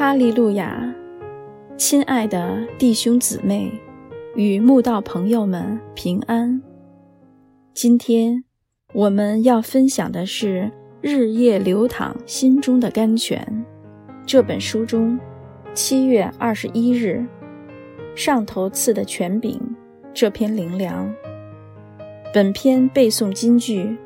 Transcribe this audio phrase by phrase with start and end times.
[0.00, 0.94] 哈利路亚！
[1.76, 3.70] 亲爱的弟兄姊妹
[4.34, 6.62] 与慕道朋友们平安。
[7.74, 8.42] 今天
[8.94, 10.62] 我们要分享的是
[11.02, 13.46] 《日夜流淌心中的甘泉》
[14.24, 15.20] 这本书中
[15.74, 17.22] 七月二十一日
[18.14, 19.60] 上头赐的权柄
[20.14, 21.14] 这篇灵粮。
[22.32, 23.84] 本篇背诵金句：《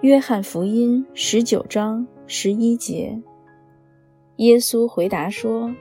[0.00, 3.22] 约翰福音》十九章十一节。
[4.42, 5.72] 耶稣回答说：“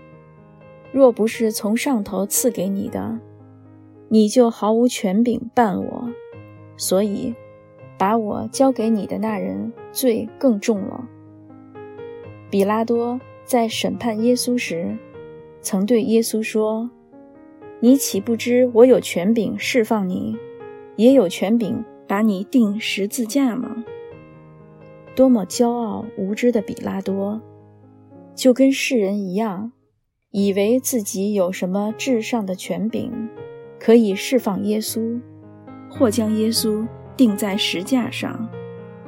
[0.93, 3.19] 若不是从上头赐给你的，
[4.07, 6.07] 你就毫无权柄办我。
[6.77, 7.33] 所以，
[7.97, 11.09] 把我交给你的那人罪更重了。”
[12.51, 14.95] 比拉多在审判耶稣时，
[15.59, 16.87] 曾对耶稣说
[17.81, 20.37] ：“你岂不知我有权柄释放你，
[20.97, 23.83] 也有权柄把你钉十字架吗？”
[25.17, 27.41] 多么骄傲无知的比拉多！
[28.41, 29.71] 就跟世人一样，
[30.31, 33.29] 以为自己有什么至上的权柄，
[33.79, 35.21] 可以释放耶稣，
[35.87, 38.49] 或将耶稣钉在石架上。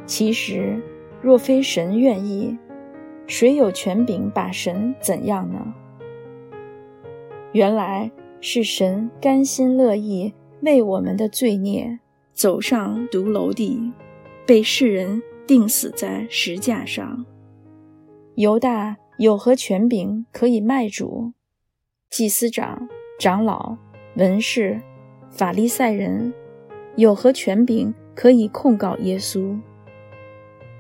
[0.06, 0.80] 其实，
[1.20, 2.56] 若非神愿意，
[3.26, 5.74] 谁有权柄把神怎样呢？
[7.54, 10.32] 原来是神甘心乐意
[10.62, 11.98] 为我们的罪孽
[12.34, 13.92] 走上独楼地，
[14.46, 17.26] 被世人钉死在石架上。
[18.36, 18.96] 犹大。
[19.18, 21.34] 有何权柄可以卖主？
[22.10, 23.78] 祭司长、长老、
[24.16, 24.82] 文士、
[25.30, 26.34] 法利赛人
[26.96, 29.60] 有何权柄可以控告耶稣？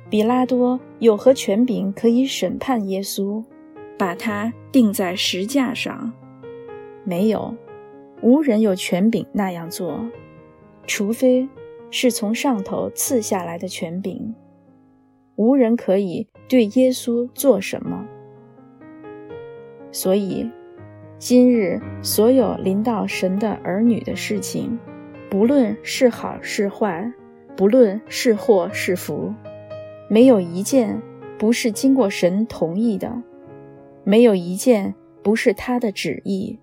[0.09, 3.43] 比拉多有何权柄可以审判耶稣，
[3.99, 6.11] 把他钉在石架上？
[7.03, 7.55] 没有，
[8.23, 9.99] 无人有权柄那样做，
[10.87, 11.47] 除非
[11.91, 14.33] 是从上头赐下来的权柄。
[15.35, 18.02] 无人可以对耶稣做什么。
[19.93, 20.49] 所以，
[21.19, 24.79] 今日所有临到神的儿女的事情，
[25.29, 27.13] 不论是好是坏，
[27.55, 29.33] 不论是祸是福，
[30.09, 30.99] 没有一件
[31.37, 33.21] 不是经过神同意的，
[34.03, 36.59] 没有一件不是他的旨意。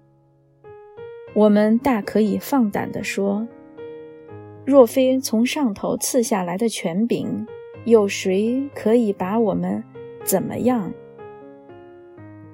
[1.32, 3.46] 我们大可以放胆地说：
[4.66, 7.46] 若非从上头赐下来的权柄，
[7.84, 9.84] 有谁可以把我们
[10.24, 10.92] 怎么样？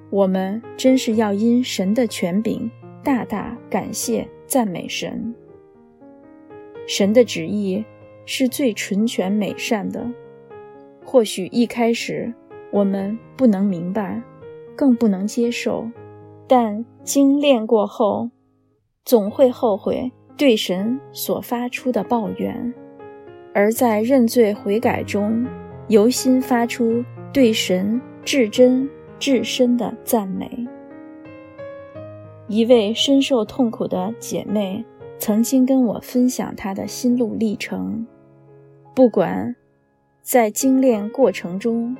[0.09, 2.69] 我们真是要因神的权柄，
[3.03, 5.35] 大大感谢赞美神。
[6.87, 7.83] 神的旨意
[8.25, 10.09] 是最纯全美善的，
[11.03, 12.33] 或许一开始
[12.71, 14.21] 我们不能明白，
[14.77, 15.85] 更不能接受，
[16.47, 18.29] 但精炼过后，
[19.03, 22.73] 总会后悔对神所发出的抱怨，
[23.53, 25.45] 而在认罪悔改中，
[25.89, 27.03] 由心发出
[27.33, 28.89] 对神至真。
[29.19, 30.67] 至深的赞美。
[32.47, 34.85] 一位深受痛苦的姐妹
[35.19, 38.07] 曾经跟我分享她的心路历程。
[38.95, 39.55] 不管
[40.21, 41.95] 在精炼过程中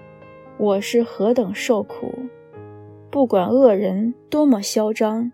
[0.58, 2.14] 我是何等受苦，
[3.12, 5.32] 不管恶人多么嚣张，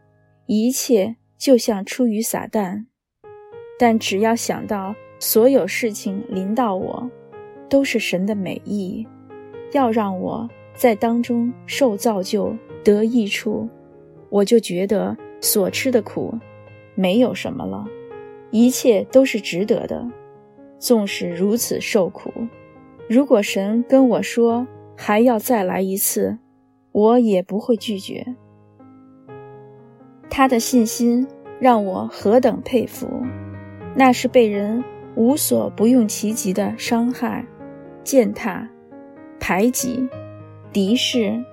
[0.47, 2.85] 一切就像出于撒旦。
[3.79, 7.09] 但只要想到所有事情临到我，
[7.69, 9.07] 都是神的美意，
[9.73, 10.49] 要让我。
[10.75, 13.69] 在当中受造就得益处，
[14.29, 16.33] 我就觉得所吃的苦
[16.95, 17.85] 没有什么了，
[18.51, 20.05] 一切都是值得的。
[20.79, 22.29] 纵使如此受苦，
[23.07, 24.67] 如果神跟我说
[24.97, 26.37] 还要再来一次，
[26.91, 28.35] 我也不会拒绝。
[30.29, 31.25] 他的信心
[31.59, 33.07] 让我何等佩服！
[33.95, 34.83] 那是被人
[35.15, 37.45] 无所不用其极的伤害、
[38.03, 38.67] 践踏、
[39.39, 40.09] 排挤。
[40.73, 41.45] 敌视、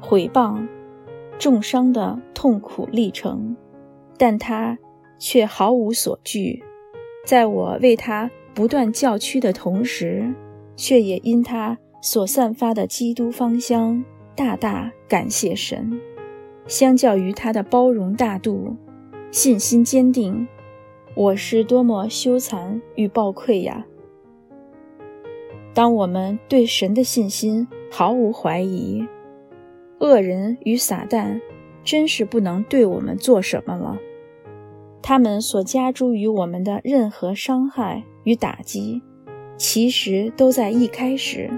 [0.00, 0.66] 毁谤、
[1.38, 3.54] 重伤的痛苦历程，
[4.16, 4.78] 但他
[5.18, 6.64] 却毫无所惧。
[7.26, 10.34] 在我为他不断叫屈的同时，
[10.76, 14.02] 却也因他所散发的基督芳香，
[14.34, 16.00] 大大感谢神。
[16.66, 18.74] 相较于他的包容大度、
[19.30, 20.48] 信心坚定，
[21.14, 23.84] 我是多么羞惭与暴愧呀！
[25.74, 29.06] 当我们对神的信心毫无怀疑，
[30.00, 31.40] 恶人与撒旦
[31.84, 33.96] 真是不能对我们做什么了。
[35.00, 39.00] 他们所加诸于我们的任何伤害与打击，
[39.56, 41.48] 其实都在一开始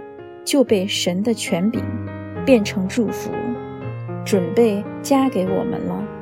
[0.45, 1.83] 就被神的权柄
[2.45, 3.31] 变成祝福，
[4.23, 6.16] 准备加给我们了。